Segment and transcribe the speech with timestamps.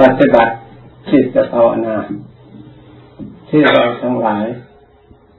[0.00, 0.54] ปฏิบัติ
[1.10, 1.96] จิตภาวนา
[3.48, 4.46] ที่เราทั้งหลาย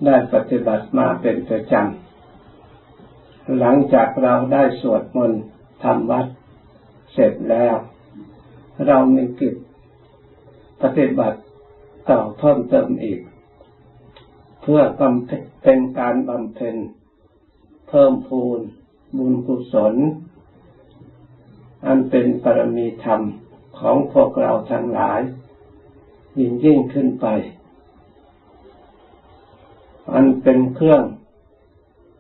[0.06, 5.42] ได้ปฏิบัติมาเป็นประจำหลังจากเราได้สวดมนต์
[5.84, 6.26] ทำวัด
[7.14, 7.76] เสร็จแล้ว
[8.88, 9.56] เรามีกิจ
[10.82, 11.40] ปฏิบัติ
[12.10, 13.20] ต่อเพิ่มเติมอีก
[14.62, 16.76] เพื่อบำเพ็ญเป็นการบำเพ็ญ
[17.90, 18.60] เพิ่มพูน
[19.18, 19.96] บุญกุศล
[21.86, 23.22] อันเป็นปรมีธรรม
[23.80, 25.20] ของพวกเราทั้งหลาย
[26.40, 27.28] ยิ่งยิ่งขึ้นไป
[30.14, 31.04] อันเป็นเครื่อง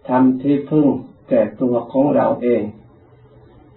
[0.10, 0.88] ทำที่พึ่ง
[1.30, 2.64] แก่ตัวของเราเอง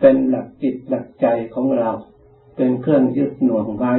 [0.01, 1.91] เป็นหลักจิตหลักใจของเรา
[2.57, 3.95] เป็นเครื่องยึดหน่วงไว้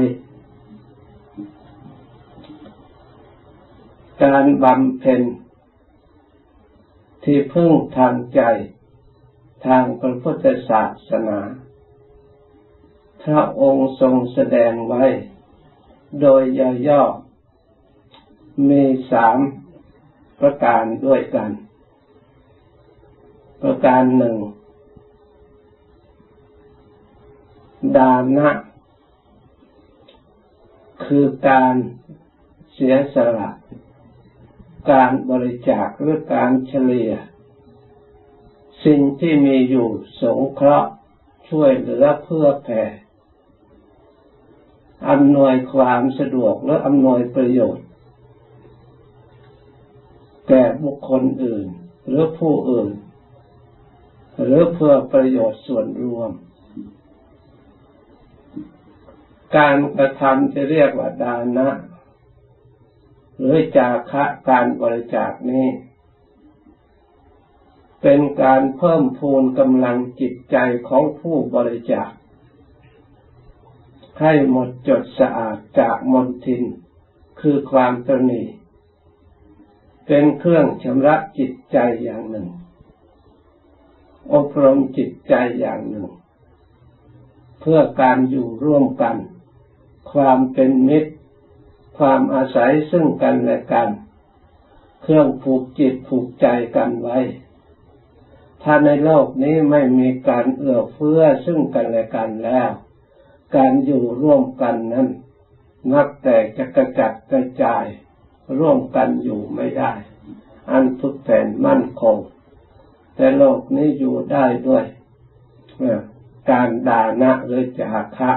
[4.24, 5.22] การบำเพ็ญ
[7.24, 8.42] ที่พึ่งทางใจ
[9.66, 11.40] ทางพระพุทธศาสนา
[13.24, 15.04] พระองค์ทรงแสดงไว้
[16.22, 16.42] โดย
[16.88, 19.38] ย่อๆมีสาม
[20.40, 21.50] ประการด้วยกัน
[23.62, 24.36] ประการหนึ่ง
[27.98, 28.50] ดานะ
[31.06, 31.76] คือการ
[32.74, 33.50] เสียสละ
[34.92, 37.12] การบริจาคหรือการเฉลี่ย
[38.86, 39.88] สิ่งที่มีอยู่
[40.22, 40.92] สงเคราะห์
[41.50, 42.84] ช่วยเหลือเพื่อแผ่
[45.10, 47.86] อำนวยความสะดวกและอำนวยประโยชน์
[50.48, 51.66] แก่บุคคลอื่น
[52.08, 52.90] หรือผู้อื่น
[54.44, 56.32] หรือเพื่อประโยชน์ส่วนรวม
[59.58, 61.70] การกระทำจะเรียกว่าดานะ
[63.40, 65.68] หรือจาคะการบริจาคนี้
[68.02, 72.10] เป็นการเพิ่มพูนกำลังจิตใจของผู้บริจาค
[74.20, 76.64] ให้หมดจดสะอาดจากมลทิน
[77.42, 78.44] คือความตรณี
[80.06, 82.48] เป็นเครื่องชำระจิตใจอย่างหนึ่ง
[84.34, 86.08] อบรมจิตใจอย่างหนึ่ง
[87.60, 89.16] เพื่อการอยู่ร่วมกัน
[90.12, 91.12] ความเป็นมิตร
[91.98, 93.90] ความอาศัยซึ่งกันและกัน
[95.02, 97.18] เครื่องผูกจิตผูกใจกันไว้
[98.64, 102.70] ถ้าในโลกนี้ไม่มีการเอื้อเฟื้อซึ่งกันและกันแล้ว
[103.56, 105.08] การอยู่ร่วมกันนั้น
[105.92, 107.86] นับแต่จะกระจัดกระจาย
[108.60, 109.92] ร่วมกันอยู่ไม่ได้
[110.72, 112.18] อันทุกแผ่นมั่นคง
[113.16, 114.86] แต่โลกนี้อยู่ได้ด้วย
[116.52, 117.88] การดานะหรือจา
[118.18, 118.32] คะ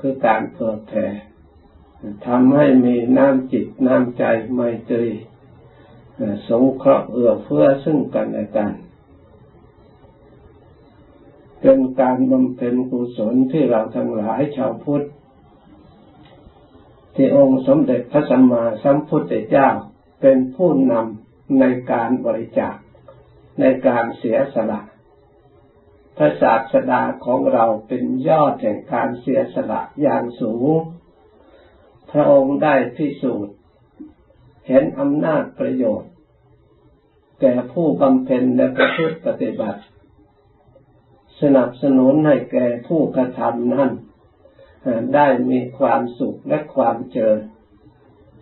[0.00, 1.06] คือการเผยแผ่
[2.26, 5.06] ทำให้มีน้ำจิตน้ำใจไม่ตรี
[6.48, 8.72] สงเคราะห์เอื้อเฟื้อซึ่งกันและกัน
[11.62, 15.06] เป็นการบำเพ็ญกุศลที่เราทั้งหลายชาวพุทธ
[17.14, 19.68] ที่องค์สมเด็จพระสัมมาสัมพุทธเจ้า
[20.20, 22.76] เป็นผู้นำในการบริจาค
[23.60, 24.80] ในการเสียสละ
[26.16, 30.66] พระศาสดาของเราเป็นยอดแห่งการเสียสละอย่างสูง
[32.10, 33.54] พระองค์ได้พิสูจน์
[34.68, 36.10] เห็นอำนาจประโยชน์
[37.40, 39.80] แก่ผู้บำเพ็ญและประพฤติปฏิบัติ
[41.42, 43.90] สนับสนุนให้แก่ผู้กระทำนั้น
[45.14, 47.38] ได้มีความสุขและความเจริญ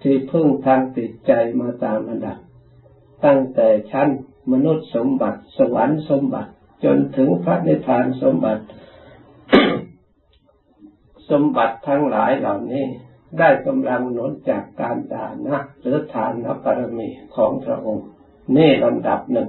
[0.02, 2.38] ที่พึ่งทางติดใจมาตามอันดับ
[3.24, 4.08] ตั้งแต่ชั้น
[4.52, 6.50] มนุษย์สมบัติ สวรรค์สมบัติ
[6.84, 8.64] จนถึงพระนิพพานสมบัติ
[11.30, 12.84] สมบัติทั้งหลายเหล่านี้
[13.38, 16.32] ได้กำลังหนุนจากการดานะหรือทาน
[16.64, 18.06] ปรมีของพระองค์
[18.56, 19.48] นี่ลำดับหนึ่ง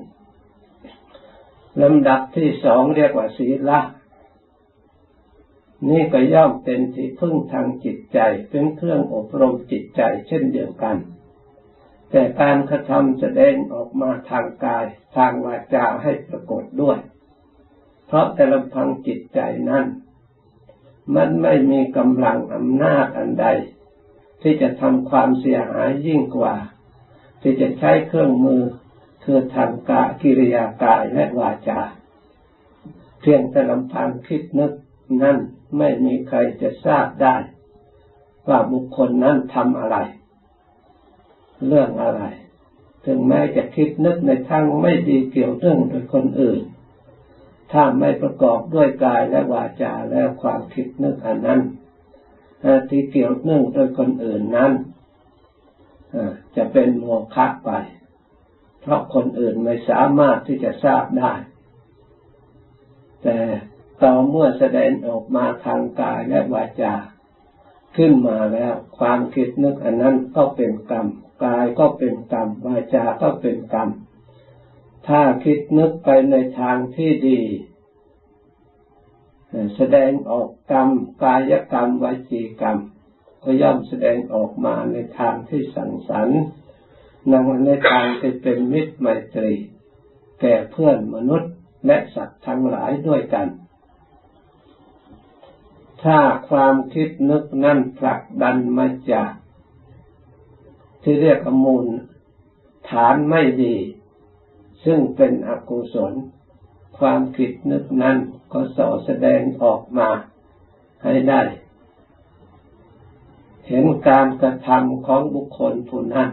[1.82, 3.80] ลำดับที่สองเรียกว่าศีละ
[5.90, 10.98] นี่ก็ย่อมเป็นที่พึ่งทางจิตใจเป็นเครื่องอบรมจิตใจเช่นเดียวกัน
[12.10, 16.98] แต่การกระทำแสดงออกมาทางกายทางวาจาให้ปรากฏด้วย
[18.08, 19.40] เพราะแต่ลำพังจิตใจ
[19.70, 19.86] นั้น
[21.16, 23.48] มันไม่มีกำลังอำนาจอันใด
[24.42, 26.56] ที่จะทำความเสียหายยิ่งกว่า
[27.42, 28.62] ที่จะใช้เครื่องมือ
[29.24, 31.80] คือทางกากิริยากายและวาจา
[33.22, 34.72] เพียงแต่ลำพังคิดนึก
[35.24, 35.38] นั่น
[35.78, 37.36] ไม่มีใครจะทราบได้
[38.48, 39.98] ว่าบุคคลนั้นทำอะไร
[41.68, 42.24] เรื่องอะไร
[43.06, 46.62] ถึงแม้จะคิดนึกในทางไม่ดีเกี่ยวเรื่องโดยคนอื่น
[47.72, 51.62] ถ้าไม่ประกอบด้วยกายและวาจาแล้วความคิดนึกอันนั้น
[52.90, 54.72] ที่เกี่ยวเนื่องโดยคนอื่นนั้น
[56.56, 57.72] จะเป็นโมฆะไป
[58.82, 61.34] เพราะคนอื่นไม่สามารถที่จะทราบได้
[63.24, 63.38] แต่
[64.04, 66.94] ต่อเมื่อแสดงออกมาทางกายและวาจา
[67.98, 71.08] ขึ้นมาแล้วความคิดนึกอันนั้นก็เป็นกรรม
[71.46, 73.90] กายก็เป็นกรรมวาจาก็เป็นกรรม
[75.08, 77.42] ถ้าคิดนึกไปในทางที่ดี
[79.76, 80.90] แสดงออกกรรม
[81.24, 82.78] กายกรรมวาจีกรรม
[83.44, 86.42] ก็ย่อมแสดงออกมาในทางที่สังสรรค์
[87.30, 89.54] นำในทางที่เป็นมิตรไมตรี
[90.42, 91.54] แก่เพื่อนมนุษย์
[91.86, 93.48] และสัตว์ทั้งหลายด้วยกัน
[96.04, 96.20] ถ้า
[96.50, 99.32] ความคิดนึกนั่นผลักดันมาจาก
[101.04, 101.86] ที่เรียกมูล
[102.90, 103.76] ฐานไม่ดี
[104.86, 106.14] ซึ่งเป็นอกุศล
[106.98, 108.18] ความคิดนึกนั้น
[108.52, 110.10] ก็สอแสดงออกมา
[111.04, 111.42] ให้ได้
[113.68, 116.30] เห็นการกระทำของบุคคลผู้นั้น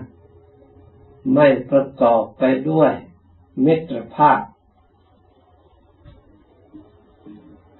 [1.35, 2.93] ไม่ประกอบไปด้วย
[3.65, 4.41] มิตรภาพ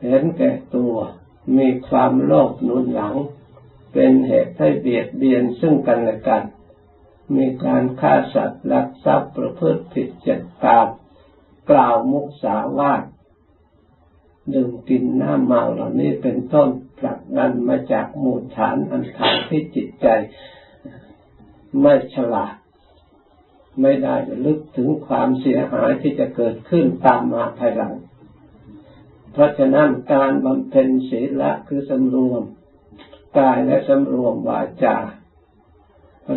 [0.03, 0.97] เห็นแก่ตัว
[1.57, 3.15] มีความโลภหนุนหลัง
[3.93, 6.43] เป็นเหตุให้เบียดเบียนซึ่งกันและกัน
[7.35, 10.29] มีการฆ่าสัตว์ลักทรัพย์ประพฤติผิดจ
[10.65, 10.87] ตาม
[11.71, 13.03] กล่าวมุสาวาท
[14.53, 16.69] ดื่มกินหน้ำเมาเหล่านี้เป็นต้น
[16.99, 20.07] ผลักดันมาจากมูลฐานอันทางที่จิตใจ
[21.81, 22.55] ไม่ฉลาด
[23.81, 24.17] ไม่ได้
[24.47, 27.95] ลึกถึงความเสียหายที่จะเกิดขึ้นตามมาภายหลัง
[29.33, 32.43] เพราะฉะนั้นการบำเพ็ญศีละคือสำรวม
[33.39, 34.97] กายและสำรวมวาจา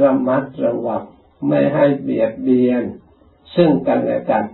[0.02, 1.04] ระมัดระวัง
[1.48, 2.84] ไม่ให้เบียดเบียน
[3.56, 4.46] ซึ่งกันและกัน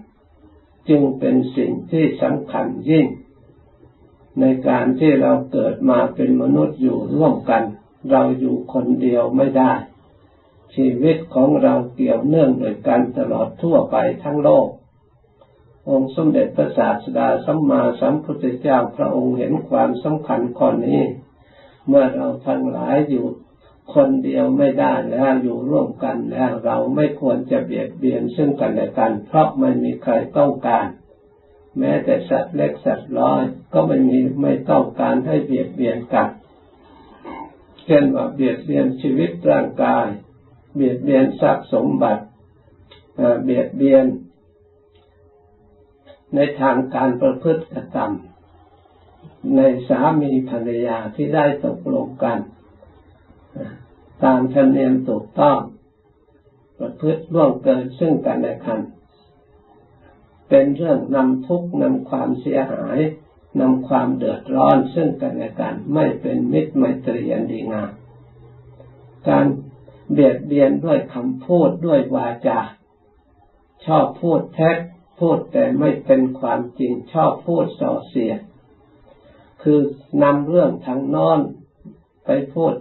[0.90, 3.08] จึงเป็นสิ่งที่สำคัญยิ่ง
[4.40, 7.64] ในการที่เราเกิดมาเป็นมนุษย์อยู่ร่วมกัน
[8.12, 9.74] เราอยู่คนเดียวไม่ได้
[10.76, 14.68] ชีวิตของเราเกี่ยวเนื่องโดยกันตลอดทั่วไปทั้งโลก
[15.90, 21.02] องค์สมเด็จพระศาสดาสัมมาสัมพุทธเจ้าพระองค์เห็นความสำคัญข้อนี้
[21.88, 23.26] เมื่อเราทั้งหลายอยู่
[23.94, 30.88] คนเดียวไม่ได้แล้วอยู่ร่วมกันแล้วเราไม่ควรจะเบียดเบียนซึ่งกันและกัน เพราะไม่มีใครต้องการ
[31.78, 33.42] แม้แต่สัตว์เล็กสัตว์น้อย
[33.74, 36.30] ก็ไม่มีไม่ต้องการให้เบียดเบียนกัน
[37.86, 40.08] เช่นว่าเบียดเบียนชีวิตร่างกาย
[40.78, 42.24] เบียดเบียนทรัพย์สมบัติ
[43.44, 44.06] เบียดเบียน
[46.36, 47.62] ในทางการประพฤติ
[47.96, 48.12] กรรม
[49.56, 52.40] ในสามีภรรยาที่ได้ตกลงกัน
[54.24, 55.60] ตามธรรมเนียมถูกต้อง
[56.80, 58.82] ประพฤติร่วงเกินซึ่งกันและกัน
[60.50, 62.98] เป็นเรื่องนำทุกข์นำความเสียหาย
[63.62, 67.92] นำความเดือดร้อนซึ่งกันและกันไม่เป็นมิตรไมตรีอันดีงาม
[69.30, 69.46] การ
[70.12, 72.60] เบียดเบียนด้วยคำพูดด้วยวาจา
[73.86, 74.72] ชอบพูดแท้
[75.20, 78.40] พูดแต่ไม่เป็นความจริงชอบพูดส่อเสียด
[79.64, 79.80] คือ
[80.24, 81.40] นำเรื่องทางนอน
[82.26, 82.74] ไปพูด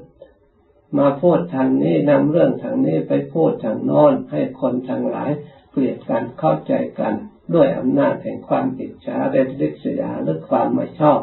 [0.99, 5.31] มาพูดทางนี้นำเรื่องทางนี้ไปพูดทางนอนให้คนทางหลาย
[5.71, 7.15] เกลียดกันเข้าใจกัน
[7.55, 11.19] ด้วยอำนาจแห่งความอิจฉาเรริษยาหรือความไม่ชอบ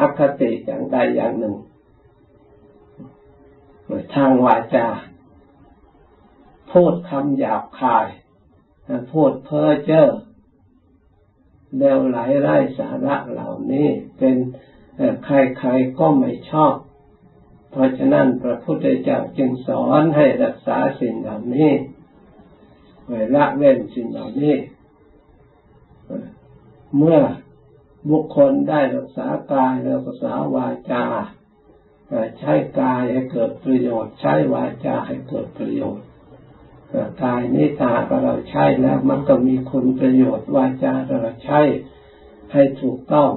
[0.00, 1.54] อคติอย่างใดอย่างหนึ่ง
[4.14, 4.86] ทางวาจา
[6.80, 8.06] พูดคำหยาบคาย
[9.12, 10.06] พูดเพ้อเจ้อ
[11.78, 13.88] แนวไหลไร้สาระเหล่านี้
[14.18, 14.36] เป็น
[15.24, 16.74] ใครๆก็ไม่ชอบ
[17.70, 21.72] เพราะฉะนั้นพระพุทธเจ้าจึงสอนให้รักษาสิ่งเหล่านี้
[23.06, 24.56] ไว้ละเว้นสิ่งเหล่านี้
[26.96, 27.20] เมื่อ
[28.10, 31.04] บุคคลได้รักษากายแล้วรักษาวาจา
[32.38, 36.05] ใช้กายให้เกิดประโยชน์ ใช้วาจาให้เกิดประโยชน์
[37.22, 41.60] กายนี้ตาเราใช้แล้วมันก็มีคุณประโยชน์วาจาเราใช้
[42.52, 43.30] ให้ถูกต้อง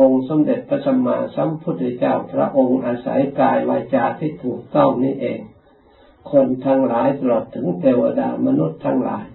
[0.00, 5.40] องค์สมเด็จพระสัมมาสัมพุทธเจ้าพระองค์อาศัยกายวาจาที่ถูกต้องนี้เอง
[6.30, 9.26] คนทั้งหลายตลอดถึงเทวดามนุษย์ทั้งหลาย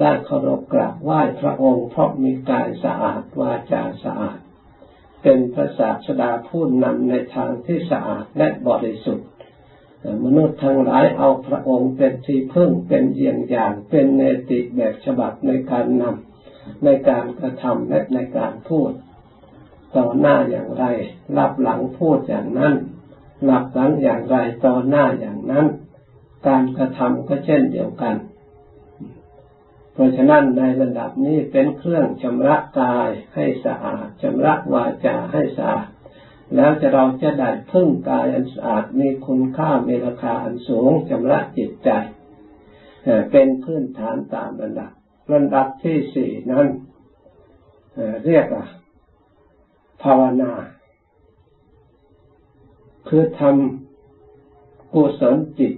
[0.00, 4.38] ได้เคารพกราบไหว้พระองค์เพราะมีกายสะอาดวาจาสะอาด
[5.22, 9.28] เป็นพระศาสดาผู้นำในทางที่สะอาดและบริสุทธิ์
[10.24, 18.90] มนุษย์ทั้งหลายเอาพระองค์เป็นที่พึ่งเป็นเยี่ยงอย่างเป็นเนติแบบฉบับในการนำในการกระทำและในการพูด
[19.96, 20.84] ต่อหน้าอย่างไร
[21.38, 22.74] รับหลังพูดอย่างนั้น
[23.50, 24.36] รับหลังอย่างไร
[24.66, 25.66] ต่อหน้าอย่างนั้น
[26.46, 28.16] การกระทำก็เช่นเดียวกัน
[29.92, 35.88] เพราะฉะนั้นในระดับนี้เป็นเครื่องชำระกายให้สะอาดชำระวาจาให้สะอาด
[36.54, 41.90] แล้วจะเราจะได้พึ่งกายอันสะอาดมีคุณค่ามีราคาอันสูงชำระจิตใจ
[43.30, 44.90] เป็นพื้นฐานตามระดับ
[45.32, 46.66] ระดับที่สี่นั้น
[48.26, 48.64] เรียกว่า
[50.02, 50.52] ภาวนา
[53.08, 55.72] คือทำกุศลจิต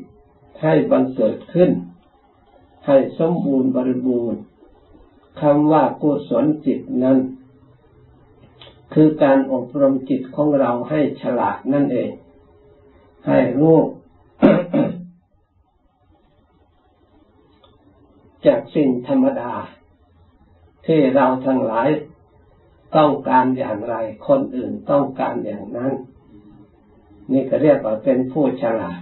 [0.62, 1.70] ให้บังเกิดขึ้น
[2.86, 4.40] ให้สมบูรณ์บริบูรณ์
[5.40, 7.18] คำว่ากุศลจิตนั้น
[8.94, 12.10] คือการอบรมจิตของเราให้ฉลาดนั่นเอง
[13.26, 13.78] ให้รู้
[18.46, 19.52] จากสิ่งธรรมดา
[20.86, 21.88] ที่เราทั้งหลาย
[22.96, 23.94] ต้องการอย่างไร
[24.28, 25.92] คนอื่นต้องการอย่างนั้น
[27.32, 29.00] นี่ก็เรียกว่าเป็นผู้ฉลาด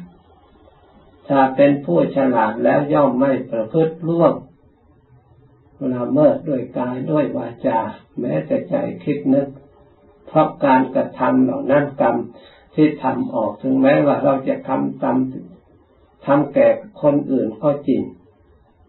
[1.29, 4.33] ถ้าเป็นผู้ฉลาดแล้วย่อมไม่ประพฤติล่วง
[5.95, 7.79] ละเมิดด้วยกายด้วยวาจา
[8.21, 9.49] แม้แต่ใจคิดนึก
[10.29, 12.17] เพราะการกระทำเหล่านั้นกรรม
[12.75, 15.17] ที่ทำออกถึงแม้ว่าเราจะทำตาม
[16.27, 16.69] ทำแก่
[17.03, 18.03] คนอื่นก็จริง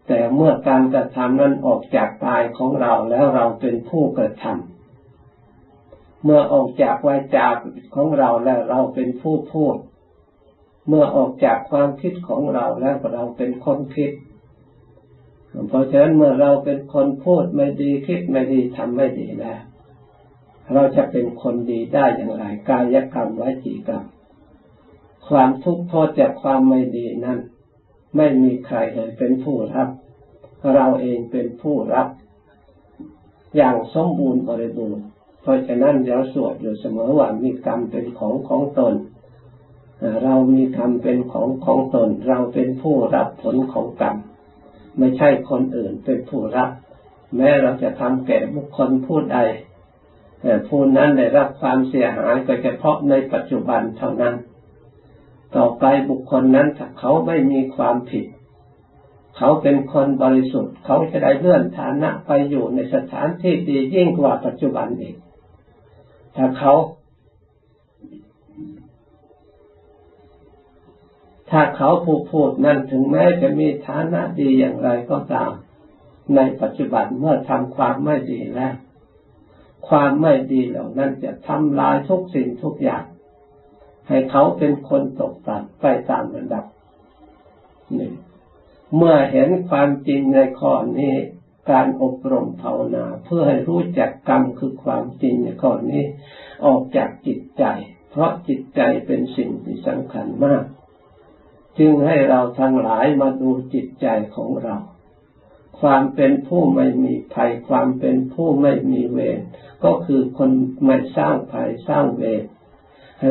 [0.08, 7.48] แต่เมื่อการกระทำนั้นออกจากกายของเราแล้วเราเป็นผู้กระทำเมื่อออกจากวาจา
[7.94, 9.76] ของเราแล้วเราเป็นผู้พูด
[10.88, 14.12] เมื่อออกจากความคิดของเราแล้วเราเป็นคนคิด
[15.68, 19.60] เพราะฉะนั้นเมื่อเราเป็นคนพูดไม่ดีคิดไม่ดีทำไม่ดีแล้ว
[20.72, 24.04] เราจะเป็นคนดีได้อย่างไร กายกรรมวจีกรรม
[25.28, 27.38] ความทุกข์โทษจากความไม่ดีนั้น
[28.16, 29.88] ไม่มีใครเลยเป็นผู้รับ
[30.74, 32.08] เราเองเป็นผู้รับ
[33.56, 35.04] อย่างสมบูรณ์บริบูรณ์
[35.42, 38.94] เพราะฉะนั้นเราสวดอยู่เสมอว่ามีกรรมเป็นของของตน
[40.24, 44.16] เรามีกรรมเป็นของของตน เราเป็นผู้รับผลของกรรม
[44.98, 46.70] ไม่ใช่คนอื่นเป็นผู้รับ
[47.36, 49.38] แม้เราจะทำแก่บุคคลผู้ใด
[50.68, 54.34] ผู้นั้นได้รับความเสียหายก็เฉพาะในปัจจุบันเท่านั้น
[55.56, 58.26] ต่อไปบุคคลนั้นถ้าเขาไม่มีความผิด
[59.36, 65.16] เขาเป็นคนบริสุทธิ์ เขาจะได้เลื่อนฐานะไปอยู่ในสถานที่ดียิ่งกว่าปัจจุบันอีก
[66.36, 66.72] ถ้าเขา
[71.50, 75.50] ถ้าเขาผู้พูดนั้นถึงแม้จะมีฐานะดีอย่างไรก็ตาม
[76.36, 78.74] ในปัจจุบันเมื่อทำความไม่ดีแล้ว
[79.88, 83.04] ความไม่ดีเหล่านั้นจะทำลายทุกสิ่งทุกอย่าง
[84.08, 86.64] ให้เขาเป็นคนตกต่ำไปตามระดับ
[87.98, 88.12] นี่
[88.96, 91.14] เมื่อเห็นความจริงในข้อนี้
[91.70, 96.04] การอบรมภาวนาเพื่อให้รู้จักกรรมคือความจริงในข้อนี้
[96.66, 97.64] ออกจากจิตใจ
[98.10, 100.64] เพราะจิตใจเป็นสิ่งที่สำคัญมาก
[101.78, 104.06] จึงให้เราทั้งหลายมาดูจิตใจ
[104.36, 104.76] ของเรา
[105.80, 109.38] ความเป็นผู้ไม่มีภัย ความเป็นผู้ไม่มีเวร
[109.84, 110.50] ก็คือคน
[110.84, 112.42] ไม่สร้างภัยสร้างเวร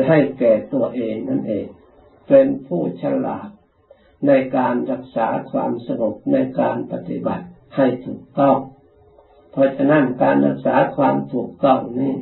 [0.08, 1.66] ให้แก่ตัวเองนั่นเอง
[2.28, 3.48] เป็นผู้ฉลาด
[4.26, 8.56] ในการรักษาความสงบในการปฏิบัติให้ถูกต้อง
[9.52, 12.14] เพราะฉะนั้นการรักษาความถูกต้องนี้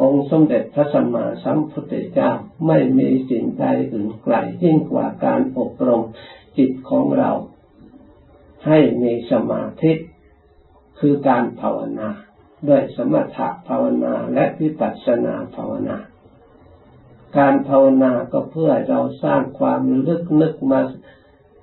[0.00, 2.30] องค์สมเด็จพระสัมมาสัมพุทธเจ้า
[2.66, 6.02] ไม่มีสิ่งใดอื่นไกลยิ่งกว่าการอบรม
[6.56, 7.30] จิตของเรา
[8.66, 9.92] ให้มีสมาธิ
[10.98, 12.08] คือการภาวนา
[12.68, 15.96] ด้วยสมถะภาวนาและวิปัสสนาภาวนา
[17.38, 20.80] การภาวนาก็เพื่อเราสร้างความลึกนึกมา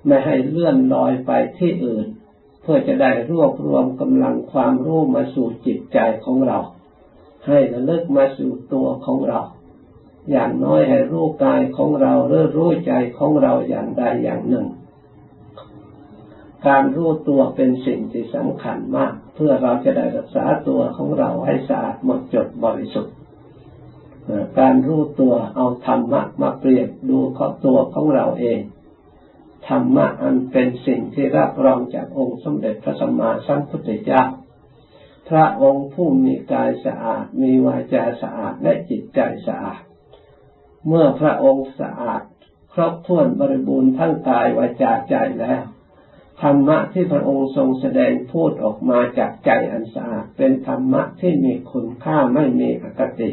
[0.06, 2.06] ไม่ให้เลื่อนลอยไปที่อื่น
[2.62, 6.58] เพื่อจะได้รวบรวมกำลังความรู้มาสู่จิตใจของเรา
[7.46, 9.40] ให้ระลึกมาสู่ตัวของเรา
[10.30, 14.66] อย่างน้อยให้รู้กายของเราหรือรู้ใจของเราอย่างใดอย่างหนึ่ง
[16.68, 23.14] การรู้ตัวเป็นสิ่งที่สำคัญมาก เพื่อเราจะได้รักษาตัวของเราให้สะอาดหมดจดบริสุทธิ์
[24.58, 28.60] การรู้ตัวเอาธรรมะมาเปรียบดูข้อตัวของเราเอง
[29.68, 34.24] ธรรมะอันเป็นสิ่งที่รับรองจากองค์สมเด็จพระสัมมาสัมพุทธเจ้า
[35.28, 39.82] พระองค์ผู้มีกายสะอาด มีวาจาสะอาดและจิตใจสะอาด
[40.86, 42.22] เมื่อพระองค์สะอาด
[42.72, 45.62] ครบถ้วนบริบูรณ์ทั้งกายวาจาใจแล้ว
[46.42, 53.30] ธรรมะที่พระองค์ทรงแสดงพูดออกมาจากใจอันสะอาดเป็นธรรมะที่มีคุณค่าไม่มีอคติ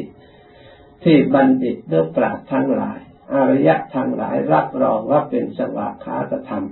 [1.04, 3.00] ที่บัณฑิตเลือกปราชทั้งหลาย
[3.34, 6.64] อริยะทั้งหลายรับรองว่าเป็นสวากขาตธรรม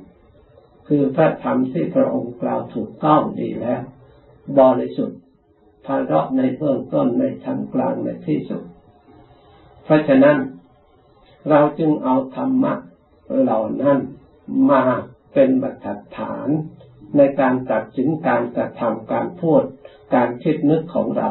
[0.88, 3.82] คือพระธรรมที่พระองค์กล่าวถูกต้องดีแล้ว
[4.60, 5.20] บริสุทธิ์
[5.86, 8.62] ภายเระในเบื้องต้นในทางกลางในที่สุด
[9.84, 10.36] เพราะฉะนั้น
[11.50, 12.74] เราจึงเอาธรรมะ
[13.40, 13.98] เหล่านั้น
[14.70, 14.82] มา
[15.34, 16.48] เป็นบรรทัดฐาน
[17.16, 19.62] ในการตัดสินการกระทำการพูด
[20.14, 21.28] การคิดนึกของเรา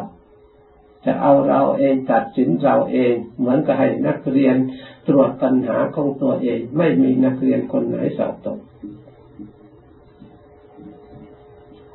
[1.06, 4.56] จะเอาเราเองตัดสินเราเอง เหมือนกับให้นักเรียน
[5.08, 8.60] ตรวจปัญหาของตัวเอง ไม่มีนักเรียนคนไหนสอบตก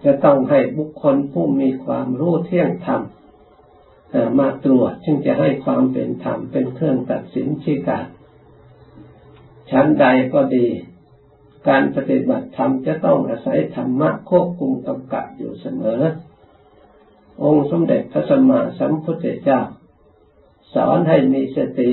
[0.04, 3.02] จะต้องให้บุคคลผู้มีความรู้เที่ยงธรรม
[4.38, 8.06] มาตรวจจึงจะให้ความเป็นธรรมเป็นเครื่องตัดสินชี้การ
[9.70, 10.66] ชั้นใดก็ดี
[11.68, 16.02] การปฏิบัติธรรมจะต้องอาศัยธรรมะควบคุมกำกับอยู่เสมอ
[17.42, 19.60] องค์สมเด็จพระสัมมาสัมพุทธเจ้า
[20.74, 21.90] สอนให้มีสติ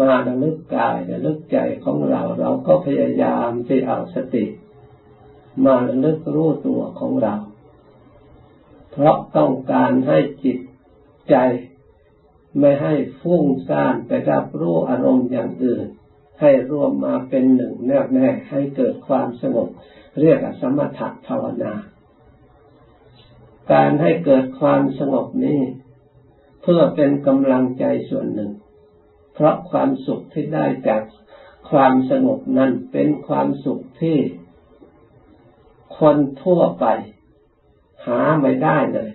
[0.00, 4.44] มาระลึกกายระลึกใจของเราเราก็พยายามที่เอาสติ
[5.64, 7.34] มาระลึกรู้ตัวของเรา
[8.90, 10.58] เพราะต้องการให้จิต
[11.30, 11.36] ใจ
[12.58, 15.86] ไม่ให้ฟุ้งซ่านไปรับรู้อารมณ์อย่างอื่น
[16.42, 19.68] ให้รวมมาเป็นหนึ่งแน่วแน่ให้เกิดความสงบ
[20.20, 21.74] เรียกสมถะภาวนา
[23.72, 25.60] การให้เกิดความสงบนี้
[26.62, 28.52] เพื่อเป็นกำลังใจส่วนหนึ่ง
[29.34, 31.02] เพราะความสุขที่ได้จาก
[31.70, 34.18] ความสงบนั้นเป็นความสุขที่
[35.98, 36.86] คนทั่วไป
[38.06, 39.12] หาไม่ได้เลย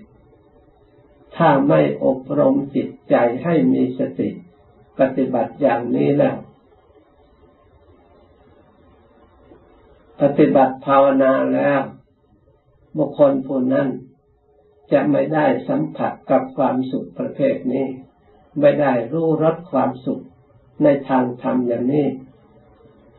[1.35, 4.29] ถ้าไม่อบรมจิตใจให้มีสติ
[4.99, 6.37] ปฏิบัติอย่างนี้แล้ว
[10.21, 11.81] ปฏิบัติภาวนาแล้ว
[12.97, 13.89] บุคคลผู้นั้น
[14.91, 17.85] จะไม่ได้สัมผัสกับความสุขประเภทนี้
[18.59, 20.23] ไม่ได้รู้รสความสุข
[20.83, 22.07] ในทางธรรมอย่างนี้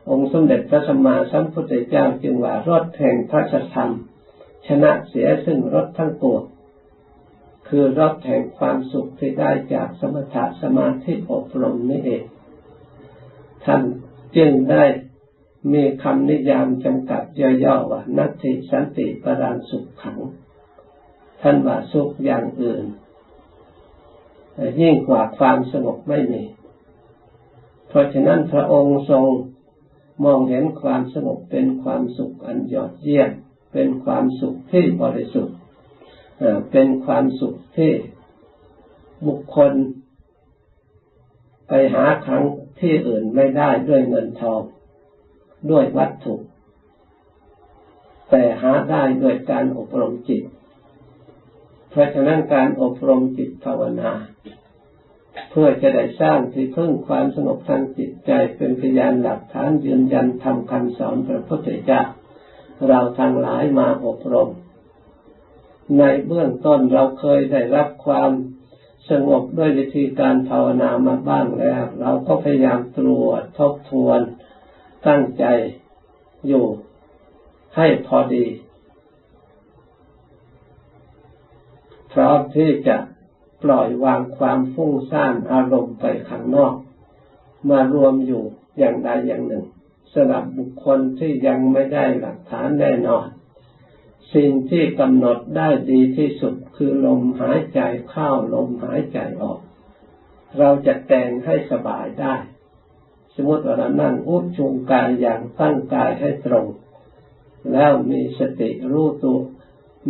[0.09, 3.91] องค์สมเด็จพระสัมมาสัมพุทธเจ้าจึงว่ารสแห่งพระธรรม
[4.67, 6.43] ชนะเสียซึ่งรสทั้งปวง
[7.67, 12.23] คือรสแห่งความสุขที่ได้จากสมถะสมาธิอบรมนี่เอง
[13.65, 13.81] ท่าน
[14.37, 14.83] จึงได้
[15.73, 17.23] มีคำนิยามจำกัด
[17.63, 20.19] ย่อๆว่านัตติสันติปรังสุขขัง
[21.41, 22.83] ท่านว่าสุขอย่างอื่น
[24.81, 26.43] ยิ่งกว่าความสงบไม่มี
[27.87, 29.25] เพราะฉะนั้นพระองค์ทรง
[30.23, 33.31] มองเห็นความสงบเป็นความสุขอันยอดเยี่ยม
[33.73, 35.57] เป็นความสุขที่บริสุทธิ์
[36.71, 37.91] เป็นความสุขที่
[39.27, 39.73] บุคคล
[41.67, 42.43] ไปหาครั้ง
[42.79, 44.61] ที่อื่นไม่ได้ด้วยเงินทอง
[45.71, 46.35] ด้วยวัตถุ
[48.29, 50.43] แต่หาได้ด้วยการอบรมจิต
[51.89, 54.11] เพราะฉะนั้นการอบรมจิตภาวนา
[55.49, 62.01] เพื่อจะได้สร้างที่พึ่งความสงบทางจิตใจเป็นพยานหลักฐานยืนยันทำคำสอนพระพุทธเจ้า
[62.87, 64.49] เราทั้งหลายมาอบรม
[65.97, 68.31] ในเบื้องต้นเราเคยได้รับความ
[69.09, 74.21] สงบด้วยวิธีการภาวนามาบ้างแล้ว เราก็พยายามตรวจทบทวน
[75.07, 75.45] ตั้งใจ
[76.47, 76.65] อยู่
[77.75, 78.45] ให้พอดี
[82.11, 82.97] พร้อมที่จะ
[83.63, 86.75] ปล่อยวางความฟุ้งซ่านอารมณ์ไปข้างนอก
[87.69, 88.43] มารวมอยู่
[88.77, 89.65] อย่างใดอย่างหนึ่ง
[90.13, 93.27] สำหรับบุคคลที่ยังไม่ได้หลักฐานแน่นอน
[94.33, 99.59] สิ่งที่กำหนดได้ดีที่สุดคือลมหายใจเข้าลมหายใจออก
[100.57, 102.35] เราจะแต่งให้สบายได้
[103.35, 106.65] สมมติว่าเรานั่งอุดชุงกายอย่างตั้งกายให้ตรง
[107.73, 109.39] แล้วมีสติรู้ตัว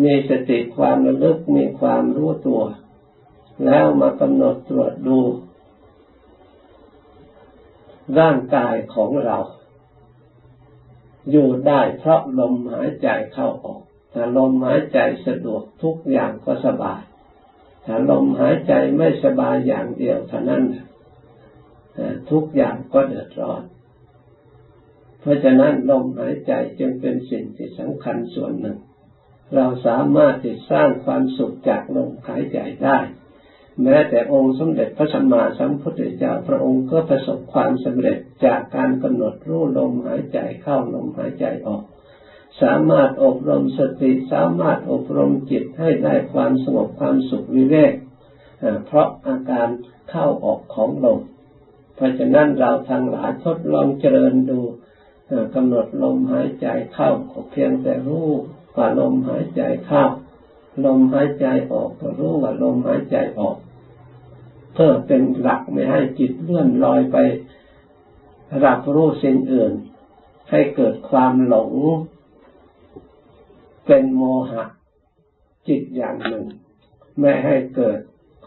[0.03, 2.61] มีสติความระลึกมีความรู้ตัว
[3.65, 5.19] แล้วมากำหนดตรวจดู
[8.19, 9.37] ร่างกายของเรา
[11.31, 13.81] อยู่ได้เพราะลมหายใจเข้าออก
[14.13, 17.01] ถ้าลมหายใจสะดวกทุกอย่างก็สบาย
[17.85, 20.63] ถ้าลมหายใจไม่สบายอย่างเดียวเท่านั้น
[22.31, 23.63] ทุกอย่างก็เดือดร้อน
[25.19, 28.77] เพราะฉะนั้นลมหายใจจึงเป็นสิ่งที่สำคัญส่วนหนึ่ง
[29.55, 32.97] เราสามารถที่สร้างความสุขจากลมหายใจได้
[33.83, 41.83] แม้แต่องค์สมเด็จพระสัมมาสัมพุทธเจ้าพระองค์ก็ประสบความสำเร็จจากการกำหนดรู้ลมหายใจเข้าลมหายใจออก
[42.61, 47.93] สามารถอบรมสติสามารถอบรมจิตให้ได้ความสงบความสุขวิเวก
[48.85, 49.67] เพราะอาการ
[50.09, 51.19] เข้าออกของลม
[51.99, 54.59] เพราะฉะนั้นเราทั้งหลายทดลองเจริญดู
[55.55, 57.09] กำหนดลมหายใจเข้า
[57.51, 58.27] เพียงแต่รู้
[58.75, 60.03] ว่าลมหายใจเข้า
[60.85, 63.57] ลมหายใจออกก็รู้ว่าลมหายใจออก
[64.73, 67.17] เพื่อเป็นหลักไม่ให้จิตเลื่อนลอยไป
[68.65, 69.71] รับรู้สิ่งอื่น
[70.51, 71.71] ให้เกิดความหลง
[73.85, 74.63] เป็นโมหะ
[75.67, 76.45] จิตอย่างหนึ่ง
[77.19, 77.99] ไม่ให้เกิด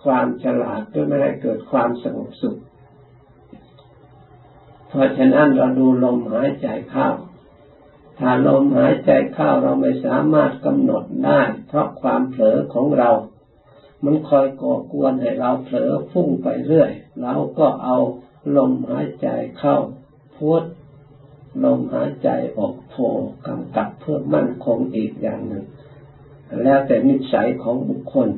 [0.05, 2.59] ความฉลาดหรือไม่ให้เกิดความสงบสุข
[4.95, 7.09] เพราะฉะนั้นเราดูลมหายใจเข้า
[8.19, 13.11] ถ้าลมหายใจเข้าเราไม่สามารถกำหนดได้ เพราะความเผลอของเรา
[14.05, 16.91] มันคอยก่อกวนให้เราเผลอฟุ้งไปเรื่อย
[17.23, 17.97] เราก็เอา
[18.57, 19.29] ลมหายใจ
[19.59, 19.77] เข้า
[20.37, 20.63] พุท
[21.65, 22.29] ลมหายใจ
[22.59, 22.97] ออกโท
[23.47, 25.65] กำกับเพื่อมั่นคงอีกอย่างหนึ่ง
[26.63, 28.29] แล้วแต่นิสัยของบุคคล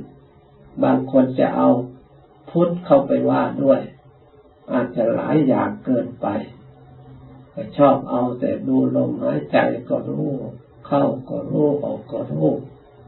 [0.85, 1.71] บางคนจะเอา
[2.51, 3.81] พุทธเข้าไปว่าด้วย
[4.73, 6.27] อาจจะหลายอย่างเกินไป
[7.79, 10.33] ชอบเอาแต่ดูลมหายใจก็รู้
[10.87, 12.51] เข้าก็รู้ออกก็รู้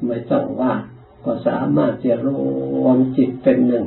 [0.07, 0.75] ไม่ต้องว่า
[1.25, 2.29] ก็สามารถจะร
[2.85, 3.87] วมจิตเป็นหนึ่ง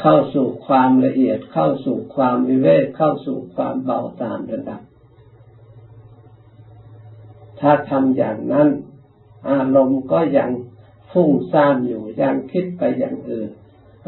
[0.00, 4.80] เข้าสู่ความละเอียดเข้าสู่ความวิเวกเข้าสู่ความเบาตามระดับ
[7.60, 8.68] ถ้าทำอย่างนั้น
[9.50, 10.50] อารมณ์ก็ยัง
[11.12, 13.50] ฟุ้งซ่านอยู่ยังคิดไปอย่างอื่น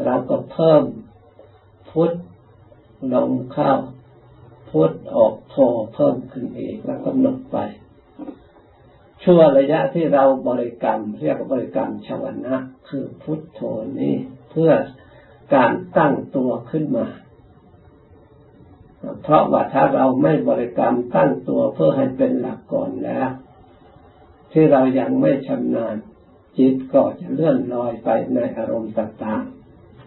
[0.03, 0.83] เราก็เพิ่ม
[1.91, 2.11] พุท
[3.13, 3.73] ลมเข้า
[4.69, 5.55] พุทออกโท
[5.93, 7.57] เพิ่มขึ้นอีกแล้วกำหนดไป
[9.23, 12.55] ชั่วระยะที่เราบริกรรม เรียกบริกรรมชาวนะ
[12.89, 13.61] คือพุทโธ
[13.99, 14.15] นี้
[14.51, 14.71] เพื่อ
[15.55, 17.07] การตั้งตัวขึ้นมา
[19.23, 23.29] เพราะว่าถ้าเราไม่บริกรรมตั้งตัวเพื่อให้เป็นหลักก่อนแล้ว
[24.51, 25.95] ที่เรายังไม่ชำนาญ
[26.57, 29.43] จิตก็จะเลื่อนลอยไปในอารมณ์ต่าง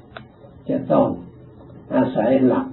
[0.03, 1.09] ๆ จะต้อง
[1.95, 2.67] อาศัยหลัก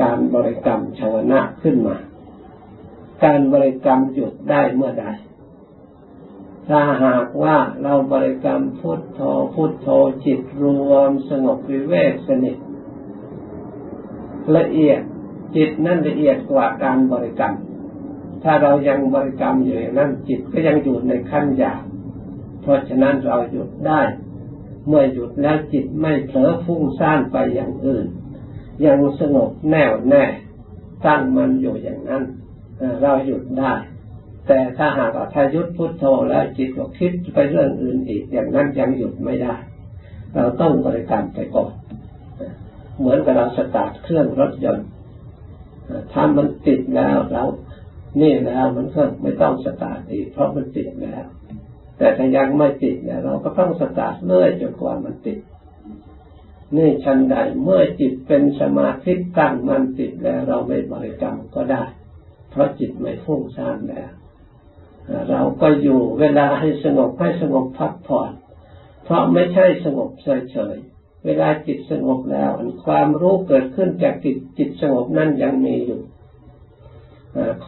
[0.00, 1.96] การบริกรรมชาวนะขึ้นมา
[3.24, 5.06] การบริกรรมหยุดได้เมื่อใด
[6.68, 9.20] ถ้าหากว่าเราบริกรรมพุทโธ
[9.54, 9.88] พุทโธ
[10.24, 12.58] จิตรวมสงบวิเวกสนิท
[14.56, 15.00] ละเอียด
[15.56, 17.54] จิตนั่นละเอียดกว่าการบริกรรม
[18.42, 21.82] ถ้าเรายังบริกรรมอยู่อย่างนั้นจิตก็ยังอยู่ในขั้นหยาบ
[22.62, 24.00] เพราะฉะนั้นเราหยุดได้
[24.86, 28.06] เมื่อหยุดแล้วจิตไม่เผลอฟุ้งซ่านไปอย่างอื่น
[28.84, 30.24] ยังสงบแน่วแน่
[31.06, 32.22] ตั้งมันอยู่อย่างนั้น
[33.00, 33.74] เราหยุดได้
[34.46, 39.54] แต่ถ้าหากว่าทายุดพุทโธแล้วจิตก็คิดไปเรื่องอื่นอีก อย่างนั้นยังหยุดไม่ได้
[40.34, 41.72] เราต้องบริกรรมไปก่อน
[42.98, 44.88] เหมือนกับเราสตาร์ทเครื่องรถยนต์
[46.12, 47.44] ถ้ามันติดแล้วเรา
[48.20, 51.24] นี่แล้วมันก็ไม่ต้องสตาร์ทอีกเพราะมันติดแล้ว
[51.98, 55.38] แต่ถ้ายังไม่ติดเนี่ยเราก็ต้องสตาร์ทเรื่อยจนกว่ามันติด
[56.76, 61.84] นี่ชั้นใดเมื่อจิตเป็นสมาธิตั้งมันติดแล้ว เราไม่บริกรรมก็ได้
[62.50, 64.10] เพราะจิตไม่ฟุ้งซ่านแล้ว
[65.30, 68.30] เราก็อยู่เวลาให้สงบให้สงบพักผ่อน
[69.04, 72.50] เพราะไม่ใช่สงบเฉยๆเวลาจิตสงบแล้ว
[72.84, 76.00] ความรู้เกิดขึ้นจากจิตจิตสงบนั่นยังมีอยู่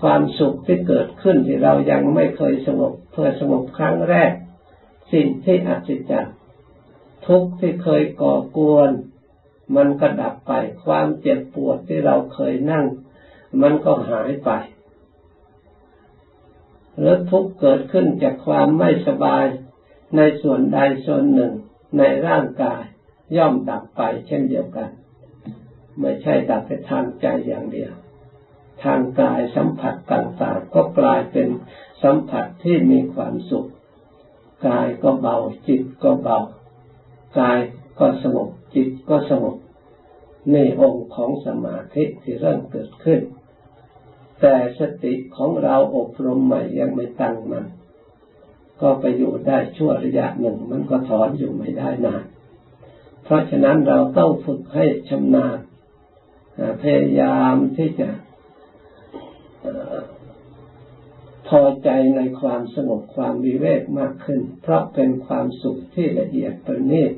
[0.01, 4.33] ความสุขที่เกิดขึ้นที่เรายังไม่เคยสงบเพื่อสงบครั้งแรก
[5.13, 6.37] สิ่งที่อัศจรรย์
[7.27, 8.91] ทุกข์ที่เคยก่อกวน
[9.77, 10.53] มันก็ดับไป
[10.85, 12.87] ความเจ็บปวดที่เราเคยนั่ง
[13.63, 14.51] มันก็หายไป
[16.99, 19.45] หรือทุกข์เกิดขึ้นจากความไม่สบาย
[20.17, 21.53] ในส่วนใดส่วนหนึ่ง
[21.99, 22.83] ในร่างกาย
[23.37, 24.91] ย่อมดับไปเช่นเดียวกัน
[26.01, 27.93] ไม่ใช่ดับแต่ทางใจอย่างเดียว
[28.85, 31.49] ทางกายสัมผัสต่างๆ ก็กลายเป็น
[32.03, 33.69] สัมผัสที่มีความสุข
[34.67, 35.37] กายก็เบา
[35.67, 36.39] จิตก็เบา
[37.41, 37.59] กาย
[37.99, 39.57] ก็สงบจิตก็สงบ
[40.53, 43.21] ในองค์ของสมาธิที่เริ่มเกิดขึ้น
[44.41, 47.67] แต่สติของเราอบรมใหม่ยังไม่ตั้งมัน
[48.81, 52.25] ก็ไปอยู่ได้ชั่วระยะหนึ่งมันก็ถอนอยู่ไม่ได้นาน
[53.25, 55.59] เพราะฉะนั้นเราต้องฝึกให้ชำนาญ
[56.83, 58.09] พยายามที่จะ
[61.49, 67.13] พอใจในความสงบความวิเวกมากขึ้น เพราะเป็นความสุขที่ละเอียดประณีต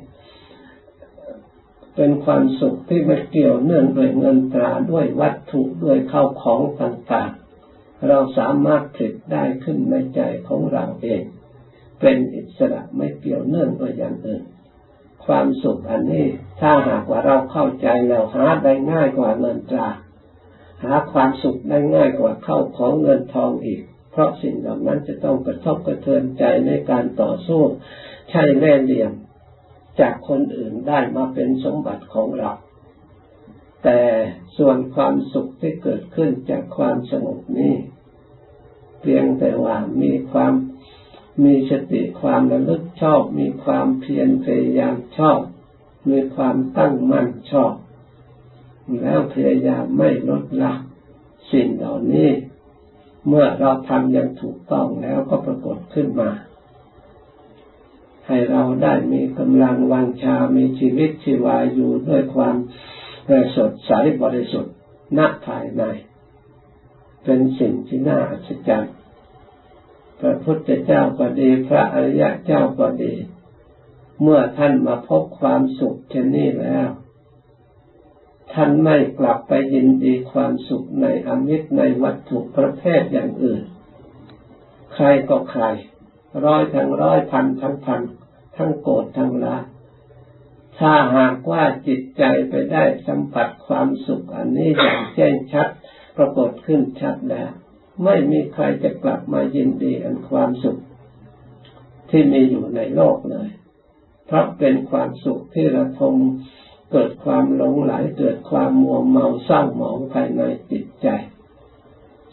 [1.95, 11.23] เป็นความสุขที่ไม่เกี่ยวเนื่องด้วยเงินตราด้วยวัตถุด้วยข้าวของต่างๆ เราสามารถผลิตได้ขึ้นในใจของเราเอง
[11.99, 14.43] เป็นอิสระไม่เกี่ยวเนื่องด้วยอย่างอื่น
[15.25, 16.25] ความสุขอันนี้
[16.61, 19.89] ถ้าหากว่าเราเข้าใจแล้วหาได้ง่ายกว่าเงินตรา
[20.83, 27.61] หาความสุขได้ง่ายกว่าเข้าของเงินทองอีก เพราะสิ่งเหล่านั้นจะต้องกระทบกระเทือนใจในการต่อสู้
[28.29, 29.11] ใช่แน่เหลี่ยม
[29.99, 32.51] จากคนอื่นได้มาเป็นสมบัติของเรา
[33.83, 34.01] แต่
[34.57, 37.75] ส่วนความสุขที่เกิดขึ้นจากความสงบนี้
[39.01, 40.53] เพียงแต่ว่ามีความ
[41.43, 45.39] มีสติความระลึกชอบ มีความเพียรพยายามชอบ
[46.09, 47.73] มีความตั้งมั่นชอบ
[49.01, 50.73] แล้วพยายามไม่ลดละ
[51.51, 52.29] สิ่งเหล่านี้
[53.27, 56.29] เมื่อเราทำอย่างถูกต้องแล้วก็ปรากฏขึ้นมา
[58.27, 62.55] ให้เราได้มีกำลังวังชา มีชีวิตชีวาอยู่ด้วยความ
[63.55, 64.75] สดใสบริสุทธิ์
[65.17, 65.83] ณภายใน
[67.23, 68.95] เป็นสิ่งที่น่าอัศจรรย์
[70.19, 73.13] พระพุทธเจ้าก็ดีพระอริยะเจ้าก็ดี
[74.21, 76.87] เมื่อท่านมาพบความสุขเช่นนี้แล้ว
[78.53, 83.63] ท่านไม่กลับไปยินดีความสุขในอมิตรในวัตถุประเภทอย่างอื่น
[84.93, 85.63] ใครก็ใคร
[86.45, 88.01] ร้อยทั้งร้อยพันทั้งพัน
[88.55, 89.57] ทั้งโกรธทั้งละ
[90.79, 95.67] ถ้าหากว่าจิตใจไปได้สัมผัสความสุขอันนี้อย่างแจ้งชัด
[96.17, 97.49] ปรากฏขึ้นชัดแล้ว
[98.03, 100.77] ไม่มีใครจะกลับมายินดีอันความสุข
[102.09, 103.49] ที่มีอยู่ในโลกเลย
[104.25, 106.15] เพราะเป็นความสุขที่ระทม
[106.91, 111.07] เกิดความหลงไหลเกิดความมัวเมาเศร้าหมองภายในจิตใจ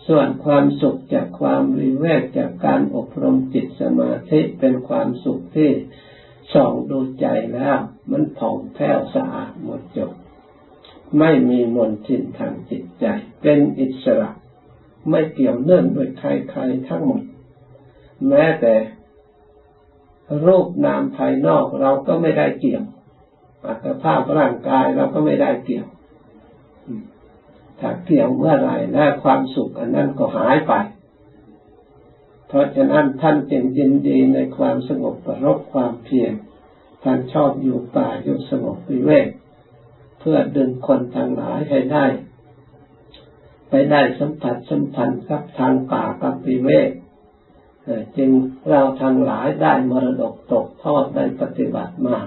[0.07, 5.71] ส่วนความสุขจากความริเวกจากการอบรมจิตสมาธิเป็นความสุขที่
[6.53, 7.79] ส่องดูใจแล้ว
[8.11, 10.13] มันผ่องแผ้วสะอาดหมดจด
[11.19, 13.07] ไม่มีมลทินทางจิตใจ
[13.43, 14.31] เป็นอิสระ
[15.11, 17.23] ไม่เกี่ยวเนื่องด้วยใครๆทั้งหมด
[18.29, 18.75] แม้แต่
[20.47, 22.85] รูปนามภายนอกเราก็ไม่ได้เกี่ยว
[23.65, 25.87] อัตภาพร่างกายเราก็ไม่ได้เกี่ยว
[27.81, 30.73] ถ้าเกี่ยวเมื่อไรแล้วความสุขอันนั้นก็หายไป
[32.49, 36.33] เพราะฉะนั้นท่านจึงยินดีในความสงบประรบความเพียร
[37.05, 39.29] ท่านชอบอยู่ป่าอยู่สงบวิเวก
[40.21, 42.07] เพื่อดึงคนทั้งหลายให้ได้
[43.69, 46.91] ไปได้สัมผัสสัมพันธ์กับทางป่ากับวิเวก
[48.17, 48.31] จึง
[48.69, 52.19] เราทั้งหลายได้มรดกตกทอดได้ปฏิบัติมา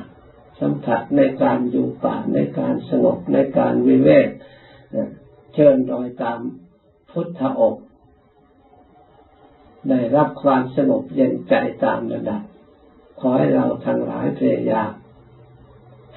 [0.60, 4.28] สัมผัสในการอยู่ป่าในการสงบในการวิเวก
[5.54, 6.40] เชิญโดยตาม
[7.12, 7.76] พุทธอก
[9.90, 12.42] ได้รับความสงบเย็นใจตามระดับ
[13.20, 14.92] ขอให้เราทั้งหลายพยายาม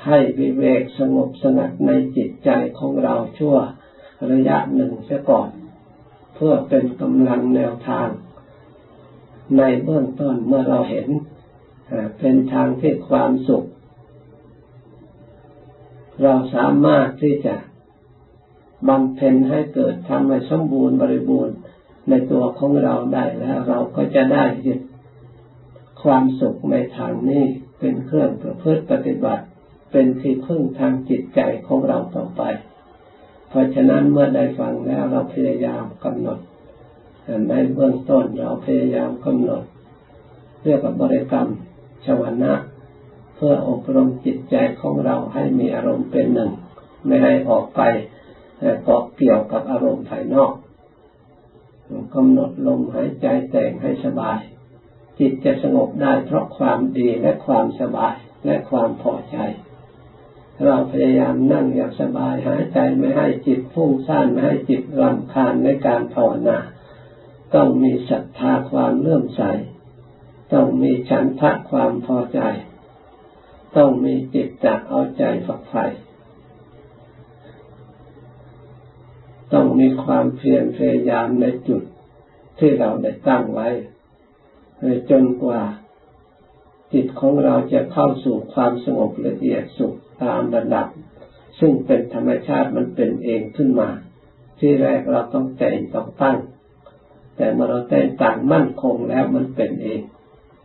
[0.07, 3.57] ให้วิเวกสงบสงัดในจิตใจของเราชั่ว
[4.33, 5.48] ระยะหนึ่งเสียก่อน
[6.35, 8.09] เพื่อเป็นกำลังแนวทาง
[9.59, 11.09] ในเบื้องต้นเมื่อเราเห็น
[12.18, 13.66] เป็นทางที่ความสุข
[16.22, 17.55] เราสามารถที่จะ
[18.88, 21.57] บำเพ็ญให้เกิดทำให้สมบูรณ์บริบูรณ์
[22.09, 24.81] ในตัวของเราได้แล้ว เราก็จะได้ยึด
[26.03, 27.44] ความสุขในทางนี้
[27.79, 29.44] เป็นเครื่องประพฤติปฏิบัติ
[29.90, 32.42] เป็นที่พึ่งทางจิตใจของเราต่อไป
[33.48, 36.38] เพราะฉะนั้นเมื่อได้ฟังแล้วเราพยายามกำหนด
[37.48, 39.62] ในเบื้องต้นเราพยายามกำหนด
[40.64, 41.48] เรียกว่าบริกรรม
[42.07, 42.53] ชวนะ
[43.44, 46.50] พื่ออบรมจิตใจของเราให้มีอารมณ์เป็นหนึ่ง
[47.07, 47.81] ไม่ให้ออกไป
[48.85, 50.52] เกาะเกี่ยวกับอารมณ์ภายนอก
[52.14, 54.38] กำหนดลมหายใจแต่งให้สบาย
[55.18, 58.14] จิตจะสงบได้เพราะความดีและความสบาย
[58.46, 59.37] และความพอใจ
[60.64, 66.59] เราพยายามนั่งอย่างสบายหายใจไม่ให้จิตฟุ้งซ่านไม่ให้จิตรำคาญในการภาวนา
[67.55, 69.42] ต้องมีศรัทธาความเลื่อมใส
[70.52, 72.40] ต้องมีฉันทะความพอใจ
[73.76, 75.85] ต้องมีจิตจะเอาใจฝักใฝ่
[79.52, 81.82] ต้องมีความเพียรพยายามในจุด
[82.58, 83.68] ที่เราได้ตั้งไว้
[85.11, 85.62] จนกว่า
[86.92, 90.88] จิตของเราจะเข้าสู่ความสงบละเอียดสุขตามระดับ
[91.61, 93.90] ซึ่งเป็นธรรมชาติมันเป็นเองขึ้นมา
[94.58, 96.38] ที่แรกเราต้องแต่งต้องตั้ง
[97.37, 100.00] แต่เมื่อเราแต่งตั้งมั่นคงแล้วมันเป็นเอง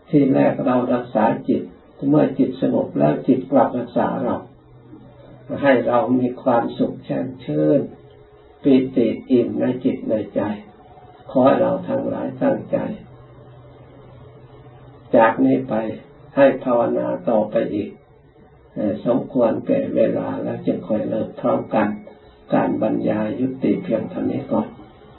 [0.09, 1.63] ที่แรกเรารักษาจิต
[2.10, 4.38] เมื่อจิตสงบแล้วจิตกลับรักษาเรา
[5.62, 7.81] ให้เรามีความสุขแช่มชื่น
[8.63, 10.41] ปีติอิ่มในจิตในใจ
[11.31, 12.77] ขอให้เราทั้งหลายตั้งใจ
[15.15, 15.73] จากนี้ไป
[16.36, 17.89] ให้ภาวนาต่อไปอีก
[19.05, 21.88] สมควรแก่เวลาแล้วจึงค่อยเลิกพร้อมกัน
[22.53, 24.67] การบรรยายยุติเพียงเท่านี้ก่อน